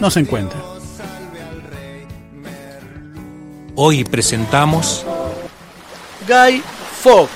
[0.00, 0.60] no se encuentra.
[3.76, 5.04] Hoy presentamos
[6.26, 6.62] Guy
[7.02, 7.30] Fox.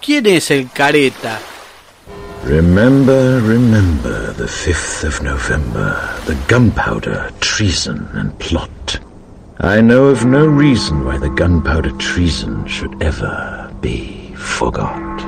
[0.00, 1.38] ¿Quién es el careta?
[2.44, 9.00] Remember, remember the 5th of November, the gunpowder, treason, and plot.
[9.58, 15.25] I know of no reason why the gunpowder treason should ever be forgot.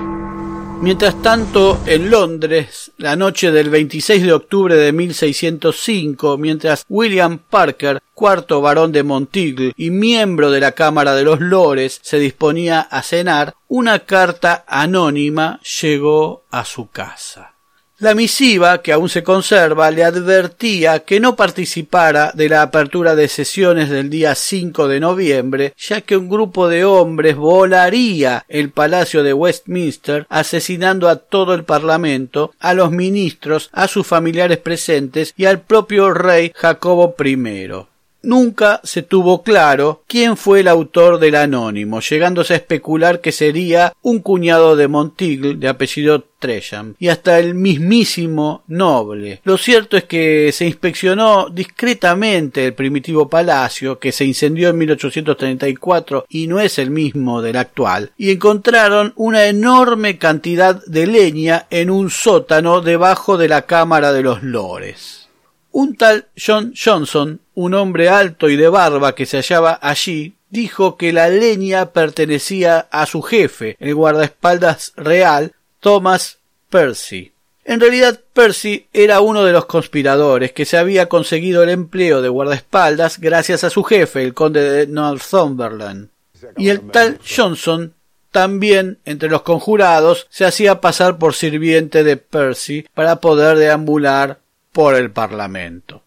[0.81, 8.01] Mientras tanto, en Londres, la noche del 26 de octubre de 1605, mientras William Parker,
[8.15, 13.03] cuarto barón de Monteagle y miembro de la Cámara de los Lores, se disponía a
[13.03, 17.58] cenar, una carta anónima llegó a su casa.
[18.01, 23.27] La misiva, que aún se conserva, le advertía que no participara de la apertura de
[23.27, 29.25] sesiones del día 5 de noviembre, ya que un grupo de hombres volaría el Palacio
[29.25, 35.47] de Westminster, asesinando a todo el Parlamento, a los ministros, a sus familiares presentes y
[35.47, 37.98] al propio rey Jacobo I.
[38.23, 43.93] Nunca se tuvo claro quién fue el autor del anónimo, llegándose a especular que sería
[44.03, 49.41] un cuñado de Monteagle de apellido Tresham y hasta el mismísimo noble.
[49.45, 56.27] Lo cierto es que se inspeccionó discretamente el primitivo palacio que se incendió en 1834
[56.29, 61.91] y no es el mismo del actual y encontraron una enorme cantidad de leña en
[61.91, 65.29] un sótano debajo de la cámara de los lores.
[65.71, 70.97] Un tal John Johnson, un hombre alto y de barba que se hallaba allí, dijo
[70.97, 76.39] que la leña pertenecía a su jefe, el guardaespaldas real, Thomas
[76.71, 77.33] Percy.
[77.65, 82.29] En realidad, Percy era uno de los conspiradores que se había conseguido el empleo de
[82.29, 86.11] guardaespaldas gracias a su jefe, el conde de Northumberland.
[86.57, 87.93] y el tal Johnson
[88.31, 94.39] también entre los conjurados se hacía pasar por sirviente de Percy para poder deambular
[94.71, 96.03] por el Parlamento.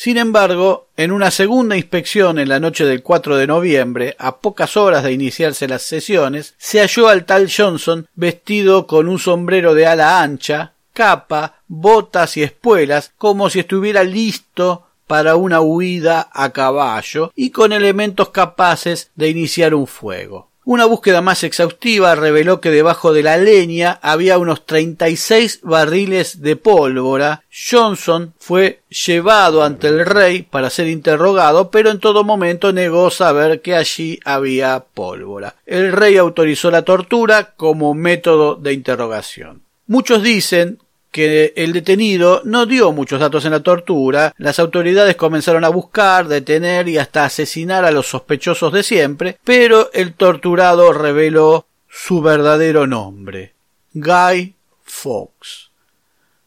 [0.00, 4.76] Sin embargo, en una segunda inspección en la noche del 4 de noviembre, a pocas
[4.76, 9.88] horas de iniciarse las sesiones, se halló al tal Johnson vestido con un sombrero de
[9.88, 17.32] ala ancha, capa, botas y espuelas, como si estuviera listo para una huida a caballo
[17.34, 20.47] y con elementos capaces de iniciar un fuego.
[20.68, 26.56] Una búsqueda más exhaustiva reveló que debajo de la leña había unos 36 barriles de
[26.56, 27.42] pólvora.
[27.50, 33.62] Johnson fue llevado ante el rey para ser interrogado, pero en todo momento negó saber
[33.62, 35.54] que allí había pólvora.
[35.64, 39.62] El rey autorizó la tortura como método de interrogación.
[39.86, 40.80] Muchos dicen
[41.10, 46.28] que el detenido no dio muchos datos en la tortura, las autoridades comenzaron a buscar,
[46.28, 52.86] detener y hasta asesinar a los sospechosos de siempre, pero el torturado reveló su verdadero
[52.86, 53.54] nombre,
[53.92, 55.70] Guy Fawkes.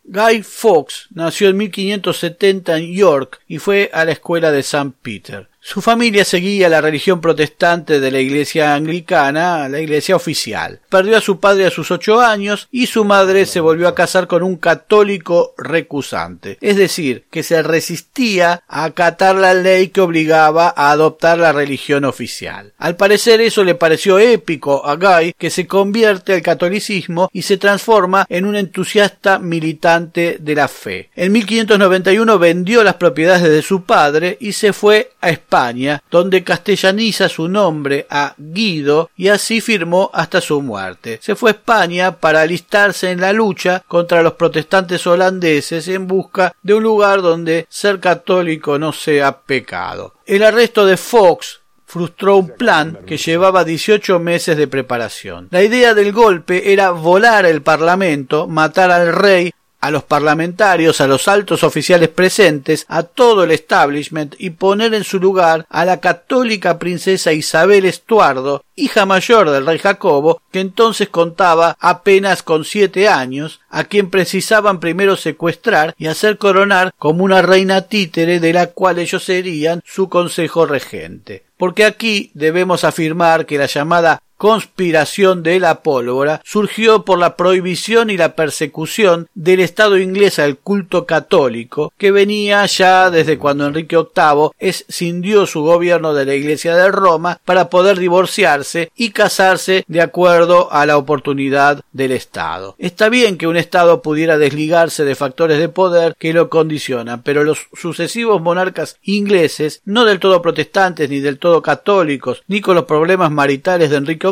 [0.04, 4.92] Guy Fawkes nació en 1570 en York y fue a la escuela de St.
[5.02, 5.51] Peter.
[5.64, 10.80] Su familia seguía la religión protestante de la iglesia anglicana, la iglesia oficial.
[10.90, 14.26] Perdió a su padre a sus ocho años y su madre se volvió a casar
[14.26, 20.74] con un católico recusante, es decir, que se resistía a acatar la ley que obligaba
[20.76, 22.74] a adoptar la religión oficial.
[22.80, 27.58] Al parecer eso le pareció épico a Guy, que se convierte al catolicismo y se
[27.58, 31.12] transforma en un entusiasta militante de la fe.
[31.16, 36.46] En 1591 vendió las propiedades de su padre y se fue a España España, donde
[36.46, 41.20] castellaniza su nombre a Guido y así firmó hasta su muerte.
[41.22, 46.56] Se fue a España para alistarse en la lucha contra los protestantes holandeses en busca
[46.64, 50.14] de un lugar donde ser católico no sea pecado.
[50.26, 55.50] El arresto de Fox frustró un plan que llevaba 18 meses de preparación.
[55.52, 59.52] La idea del golpe era volar el Parlamento, matar al rey
[59.82, 65.04] a los parlamentarios, a los altos oficiales presentes, a todo el establishment y poner en
[65.04, 71.10] su lugar a la católica princesa Isabel Estuardo, hija mayor del rey Jacobo, que entonces
[71.10, 77.42] contaba apenas con siete años, a quien precisaban primero secuestrar y hacer coronar como una
[77.42, 81.44] reina títere de la cual ellos serían su consejo regente.
[81.58, 88.10] Porque aquí debemos afirmar que la llamada conspiración de la pólvora surgió por la prohibición
[88.10, 93.96] y la persecución del Estado inglés al culto católico que venía ya desde cuando Enrique
[93.96, 100.02] VIII escindió su gobierno de la Iglesia de Roma para poder divorciarse y casarse de
[100.02, 102.74] acuerdo a la oportunidad del Estado.
[102.80, 107.44] Está bien que un Estado pudiera desligarse de factores de poder que lo condicionan, pero
[107.44, 112.86] los sucesivos monarcas ingleses, no del todo protestantes ni del todo católicos, ni con los
[112.86, 114.31] problemas maritales de Enrique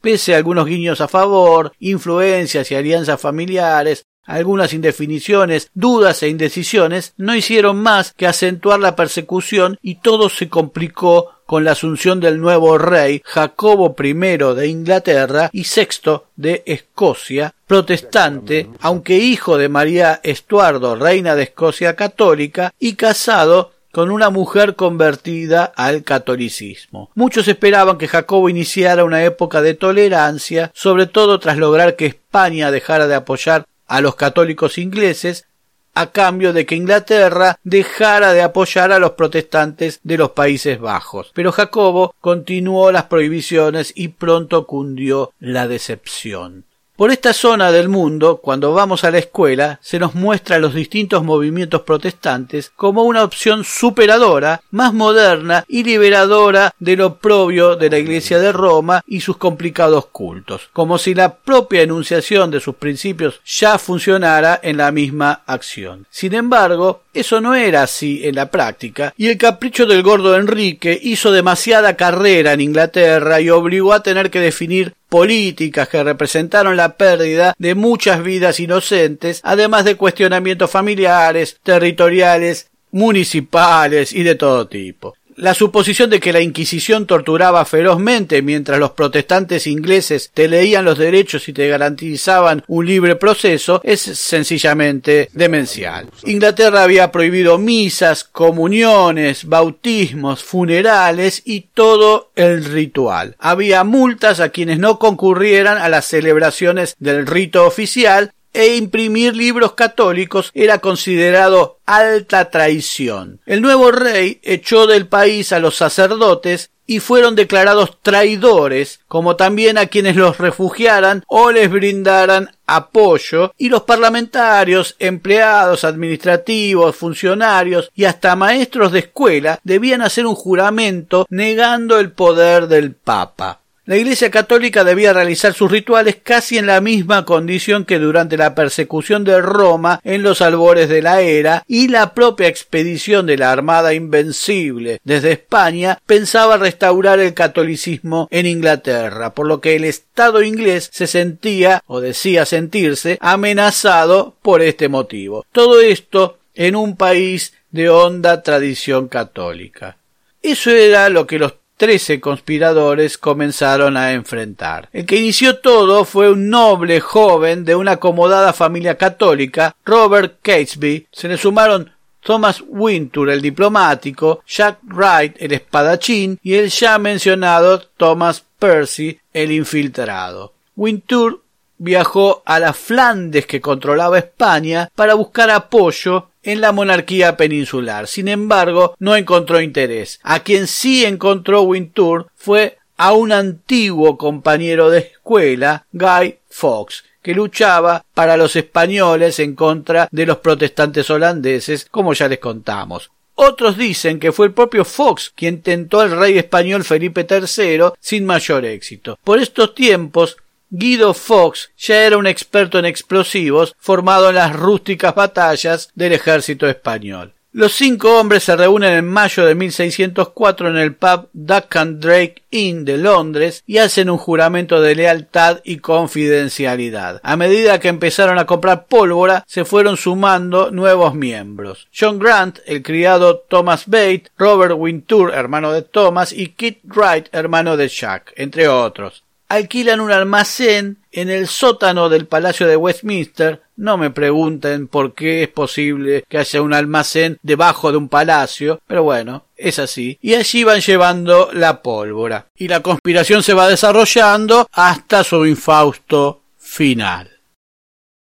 [0.00, 7.14] pese a algunos guiños a favor, influencias y alianzas familiares, algunas indefiniciones, dudas e indecisiones,
[7.16, 12.40] no hicieron más que acentuar la persecución y todo se complicó con la asunción del
[12.40, 20.20] nuevo rey Jacobo I de Inglaterra y VI de Escocia, protestante, aunque hijo de María
[20.22, 27.10] Estuardo, reina de Escocia católica, y casado con una mujer convertida al catolicismo.
[27.14, 32.70] Muchos esperaban que Jacobo iniciara una época de tolerancia, sobre todo tras lograr que España
[32.70, 35.46] dejara de apoyar a los católicos ingleses,
[35.94, 41.32] a cambio de que Inglaterra dejara de apoyar a los protestantes de los Países Bajos.
[41.34, 46.64] Pero Jacobo continuó las prohibiciones y pronto cundió la decepción.
[47.00, 51.24] Por esta zona del mundo, cuando vamos a la escuela, se nos muestra los distintos
[51.24, 58.38] movimientos protestantes como una opción superadora, más moderna y liberadora del oprobio de la Iglesia
[58.38, 63.78] de Roma y sus complicados cultos, como si la propia enunciación de sus principios ya
[63.78, 66.06] funcionara en la misma acción.
[66.10, 71.00] Sin embargo, eso no era así en la práctica, y el capricho del gordo Enrique
[71.02, 76.96] hizo demasiada carrera en Inglaterra y obligó a tener que definir políticas que representaron la
[76.96, 85.14] pérdida de muchas vidas inocentes, además de cuestionamientos familiares, territoriales, municipales y de todo tipo.
[85.40, 90.98] La suposición de que la Inquisición torturaba ferozmente mientras los protestantes ingleses te leían los
[90.98, 96.10] derechos y te garantizaban un libre proceso es sencillamente demencial.
[96.24, 103.34] Inglaterra había prohibido misas, comuniones, bautismos, funerales y todo el ritual.
[103.38, 109.72] Había multas a quienes no concurrieran a las celebraciones del rito oficial e imprimir libros
[109.72, 113.40] católicos era considerado alta traición.
[113.46, 119.78] El nuevo rey echó del país a los sacerdotes y fueron declarados traidores, como también
[119.78, 128.06] a quienes los refugiaran o les brindaran apoyo, y los parlamentarios, empleados administrativos, funcionarios y
[128.06, 133.59] hasta maestros de escuela debían hacer un juramento negando el poder del Papa.
[133.90, 138.54] La Iglesia Católica debía realizar sus rituales casi en la misma condición que durante la
[138.54, 143.50] persecución de Roma en los albores de la era y la propia expedición de la
[143.50, 150.40] Armada Invencible desde España pensaba restaurar el catolicismo en Inglaterra, por lo que el Estado
[150.44, 155.44] inglés se sentía o decía sentirse amenazado por este motivo.
[155.50, 159.96] Todo esto en un país de honda tradición católica.
[160.42, 164.90] Eso era lo que los trece conspiradores comenzaron a enfrentar.
[164.92, 171.06] El que inició todo fue un noble joven de una acomodada familia católica, Robert Catesby.
[171.10, 171.90] Se le sumaron
[172.22, 179.50] Thomas Wintour, el diplomático, Jack Wright, el espadachín, y el ya mencionado Thomas Percy, el
[179.50, 180.52] infiltrado.
[180.76, 181.40] Wintour
[181.80, 188.06] viajó a las Flandes que controlaba España para buscar apoyo en la monarquía peninsular.
[188.06, 190.20] Sin embargo, no encontró interés.
[190.22, 197.34] A quien sí encontró Wintour fue a un antiguo compañero de escuela, Guy Fawkes, que
[197.34, 203.10] luchaba para los españoles en contra de los protestantes holandeses, como ya les contamos.
[203.36, 208.26] Otros dicen que fue el propio Fox quien tentó al rey español Felipe III sin
[208.26, 209.18] mayor éxito.
[209.24, 210.36] Por estos tiempos,
[210.72, 216.68] Guido Fox ya era un experto en explosivos formado en las rústicas batallas del ejército
[216.68, 217.34] español.
[217.52, 222.44] Los cinco hombres se reúnen en mayo de 1604 en el pub Duck and Drake
[222.50, 227.20] Inn de Londres y hacen un juramento de lealtad y confidencialidad.
[227.24, 231.88] A medida que empezaron a comprar pólvora, se fueron sumando nuevos miembros.
[231.92, 237.76] John Grant, el criado Thomas Bate, Robert Wintour, hermano de Thomas, y Kit Wright, hermano
[237.76, 243.62] de Jack, entre otros alquilan un almacén en el sótano del Palacio de Westminster.
[243.76, 248.80] No me pregunten por qué es posible que haya un almacén debajo de un palacio,
[248.86, 250.18] pero bueno, es así.
[250.22, 252.46] Y allí van llevando la pólvora.
[252.56, 257.28] Y la conspiración se va desarrollando hasta su infausto final.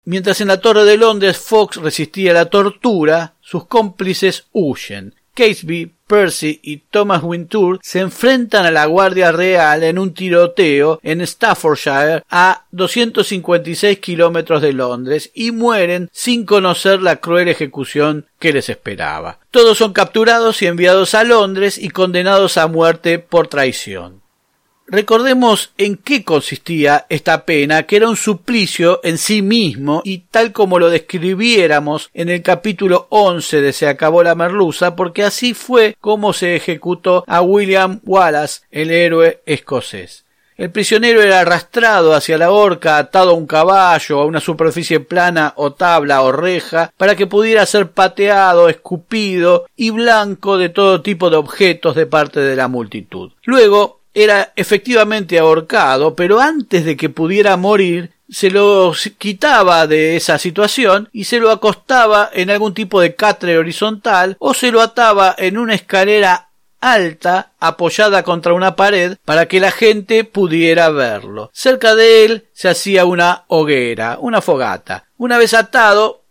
[0.05, 5.13] Mientras en la Torre de Londres Fox resistía la tortura, sus cómplices huyen.
[5.35, 11.25] Catesby, Percy y Thomas Wintour se enfrentan a la Guardia Real en un tiroteo en
[11.25, 18.69] Staffordshire a 256 kilómetros de Londres y mueren sin conocer la cruel ejecución que les
[18.69, 19.37] esperaba.
[19.51, 24.18] Todos son capturados y enviados a Londres y condenados a muerte por traición.
[24.91, 30.51] Recordemos en qué consistía esta pena, que era un suplicio en sí mismo, y tal
[30.51, 35.95] como lo describiéramos en el capítulo 11 de Se acabó la merluza, porque así fue
[36.01, 40.25] como se ejecutó a William Wallace, el héroe escocés.
[40.57, 45.53] El prisionero era arrastrado hacia la horca, atado a un caballo, a una superficie plana
[45.55, 51.29] o tabla o reja, para que pudiera ser pateado, escupido y blanco de todo tipo
[51.29, 53.31] de objetos de parte de la multitud.
[53.43, 60.37] Luego era efectivamente ahorcado, pero antes de que pudiera morir, se lo quitaba de esa
[60.37, 65.35] situación y se lo acostaba en algún tipo de catre horizontal o se lo ataba
[65.37, 66.49] en una escalera
[66.79, 71.49] alta apoyada contra una pared para que la gente pudiera verlo.
[71.53, 75.05] Cerca de él se hacía una hoguera, una fogata.
[75.17, 76.23] Una vez atado,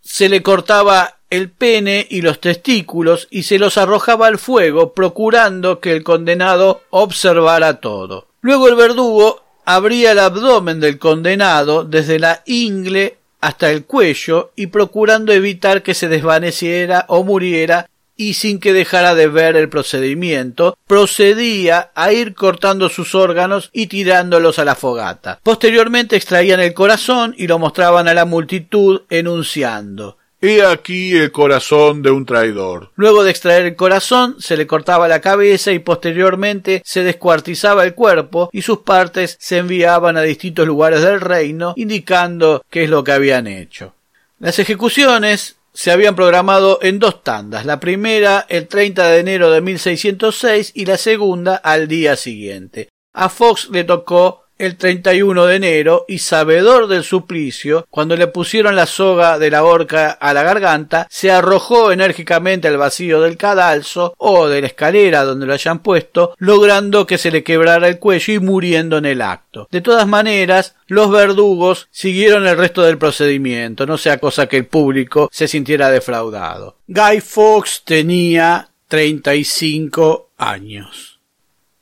[0.00, 5.80] se le cortaba el pene y los testículos y se los arrojaba al fuego, procurando
[5.80, 8.26] que el condenado observara todo.
[8.40, 14.66] Luego el verdugo abría el abdomen del condenado desde la ingle hasta el cuello y
[14.66, 20.76] procurando evitar que se desvaneciera o muriera y sin que dejara de ver el procedimiento,
[20.86, 25.40] procedía a ir cortando sus órganos y tirándolos a la fogata.
[25.42, 32.00] Posteriormente extraían el corazón y lo mostraban a la multitud enunciando He aquí el corazón
[32.00, 32.90] de un traidor.
[32.94, 37.94] Luego de extraer el corazón, se le cortaba la cabeza y posteriormente se descuartizaba el
[37.94, 43.04] cuerpo y sus partes se enviaban a distintos lugares del reino, indicando qué es lo
[43.04, 43.92] que habían hecho.
[44.38, 49.60] Las ejecuciones se habían programado en dos tandas, la primera el 30 de enero de
[49.60, 52.88] 1606 y la segunda al día siguiente.
[53.12, 58.76] A Fox le tocó el 31 de enero y sabedor del suplicio, cuando le pusieron
[58.76, 64.14] la soga de la horca a la garganta, se arrojó enérgicamente al vacío del cadalso
[64.18, 68.34] o de la escalera donde lo hayan puesto, logrando que se le quebrara el cuello
[68.34, 69.66] y muriendo en el acto.
[69.70, 74.66] De todas maneras, los verdugos siguieron el resto del procedimiento, no sea cosa que el
[74.66, 76.76] público se sintiera defraudado.
[76.86, 81.19] Guy Fawkes tenía 35 años.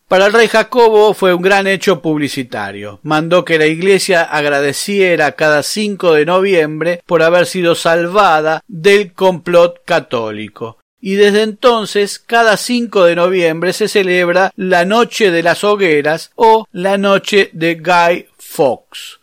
[0.09, 2.99] Para el rey Jacobo fue un gran hecho publicitario.
[3.03, 9.85] Mandó que la iglesia agradeciera cada 5 de noviembre por haber sido salvada del complot
[9.85, 10.79] católico.
[10.99, 16.67] Y desde entonces, cada 5 de noviembre se celebra la Noche de las Hogueras o
[16.73, 19.18] la Noche de Guy Fawkes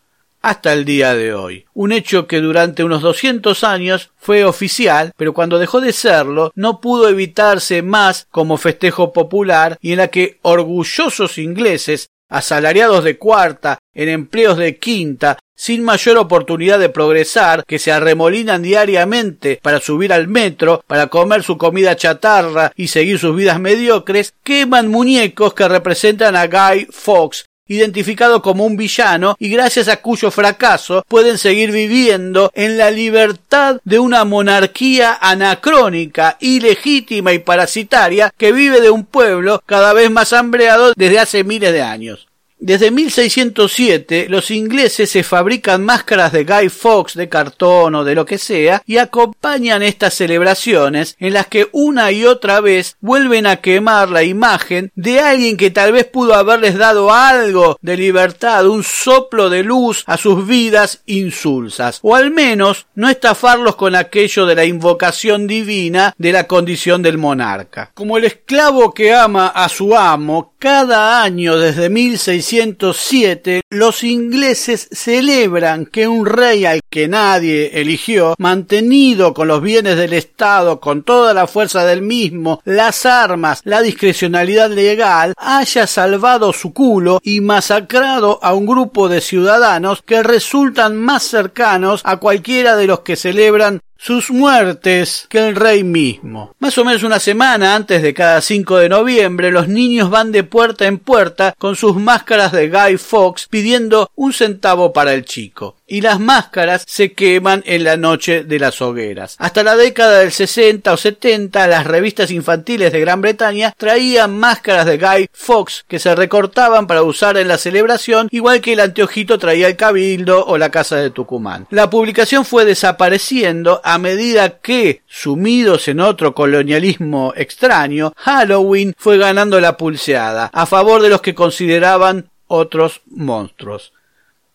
[0.46, 1.66] hasta el día de hoy.
[1.74, 6.80] Un hecho que durante unos 200 años fue oficial, pero cuando dejó de serlo no
[6.82, 13.80] pudo evitarse más como festejo popular y en la que orgullosos ingleses asalariados de cuarta,
[13.96, 20.14] en empleos de quinta, sin mayor oportunidad de progresar, que se arremolinan diariamente para subir
[20.14, 25.68] al metro, para comer su comida chatarra y seguir sus vidas mediocres, queman muñecos que
[25.68, 31.72] representan a Guy Fawkes identificado como un villano y gracias a cuyo fracaso pueden seguir
[31.72, 39.06] viviendo en la libertad de una monarquía anacrónica, ilegítima y parasitaria que vive de un
[39.06, 42.28] pueblo cada vez más hambreado desde hace miles de años.
[42.66, 48.26] Desde 1607 los ingleses se fabrican máscaras de Guy Fawkes de cartón o de lo
[48.26, 53.58] que sea y acompañan estas celebraciones en las que una y otra vez vuelven a
[53.58, 58.84] quemar la imagen de alguien que tal vez pudo haberles dado algo de libertad, un
[58.84, 64.56] soplo de luz a sus vidas insulsas, o al menos no estafarlos con aquello de
[64.56, 67.92] la invocación divina de la condición del monarca.
[67.94, 75.86] Como el esclavo que ama a su amo, cada año desde 1607 los ingleses celebran
[75.86, 81.36] que un rey al que nadie eligió, mantenido con los bienes del Estado, con toda
[81.36, 88.40] la fuerza del mismo, las armas, la discrecionalidad legal, haya salvado su culo y masacrado
[88.42, 93.82] a un grupo de ciudadanos que resultan más cercanos a cualquiera de los que celebran
[94.06, 96.54] sus muertes que el rey mismo.
[96.60, 100.44] Más o menos una semana antes de cada 5 de noviembre, los niños van de
[100.44, 105.78] puerta en puerta con sus máscaras de Guy Fawkes pidiendo un centavo para el chico
[105.88, 109.36] y las máscaras se queman en la noche de las hogueras.
[109.40, 114.86] Hasta la década del 60 o 70, las revistas infantiles de Gran Bretaña traían máscaras
[114.86, 119.38] de Guy Fawkes que se recortaban para usar en la celebración, igual que el anteojito
[119.38, 121.68] traía el Cabildo o la Casa de Tucumán.
[121.70, 129.60] La publicación fue desapareciendo a medida que, sumidos en otro colonialismo extraño, Halloween fue ganando
[129.60, 133.94] la pulseada, a favor de los que consideraban otros monstruos.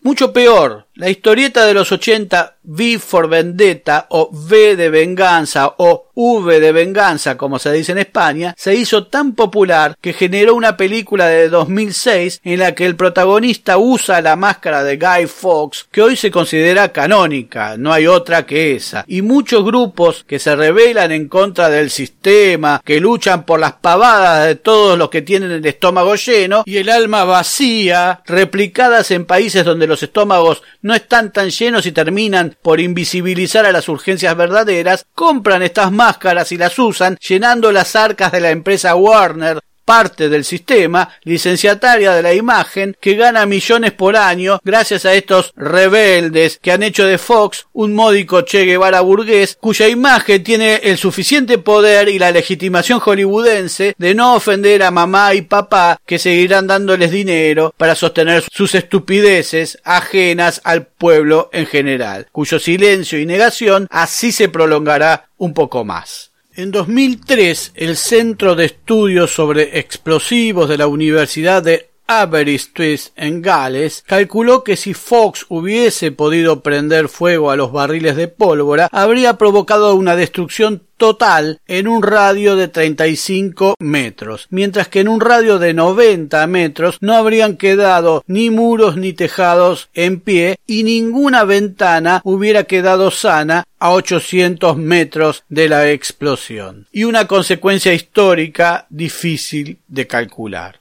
[0.02, 6.10] Mucho peor, la historieta de los 80 V for Vendetta o V de venganza o
[6.14, 10.76] V de venganza como se dice en España se hizo tan popular que generó una
[10.76, 16.02] película de 2006 en la que el protagonista usa la máscara de Guy Fawkes que
[16.02, 19.04] hoy se considera canónica, no hay otra que esa.
[19.08, 24.46] Y muchos grupos que se rebelan en contra del sistema, que luchan por las pavadas
[24.46, 29.64] de todos los que tienen el estómago lleno y el alma vacía, replicadas en países
[29.64, 30.62] donde los estómagos
[30.94, 36.57] están tan llenos y terminan por invisibilizar a las urgencias verdaderas, compran estas máscaras y
[36.57, 42.33] las usan, llenando las arcas de la empresa Warner parte del sistema, licenciataria de la
[42.33, 47.66] imagen, que gana millones por año gracias a estos rebeldes que han hecho de Fox
[47.72, 53.96] un módico Che Guevara burgués, cuya imagen tiene el suficiente poder y la legitimación hollywoodense
[53.98, 59.76] de no ofender a mamá y papá que seguirán dándoles dinero para sostener sus estupideces
[59.83, 66.29] ajenas al pueblo en general, cuyo silencio y negación así se prolongará un poco más.
[66.61, 74.03] En 2003, el Centro de Estudios sobre Explosivos de la Universidad de Aberystwyth en Gales
[74.05, 79.94] calculó que si Fox hubiese podido prender fuego a los barriles de pólvora habría provocado
[79.94, 85.73] una destrucción total en un radio de 35 metros, mientras que en un radio de
[85.73, 92.64] 90 metros no habrían quedado ni muros ni tejados en pie y ninguna ventana hubiera
[92.64, 96.88] quedado sana a 800 metros de la explosión.
[96.90, 100.79] Y una consecuencia histórica difícil de calcular.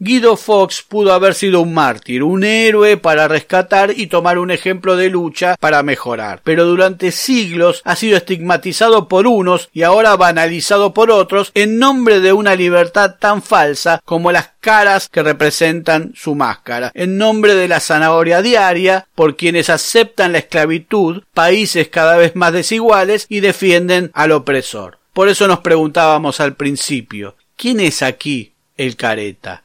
[0.00, 4.96] Guido Fox pudo haber sido un mártir, un héroe para rescatar y tomar un ejemplo
[4.96, 10.94] de lucha para mejorar, pero durante siglos ha sido estigmatizado por unos y ahora banalizado
[10.94, 16.36] por otros en nombre de una libertad tan falsa como las caras que representan su
[16.36, 22.36] máscara, en nombre de la zanahoria diaria por quienes aceptan la esclavitud, países cada vez
[22.36, 25.00] más desiguales y defienden al opresor.
[25.12, 29.64] Por eso nos preguntábamos al principio, ¿quién es aquí el careta?